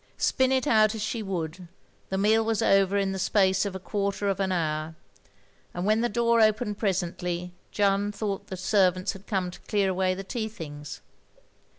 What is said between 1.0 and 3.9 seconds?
she would, the meal was over in the space of a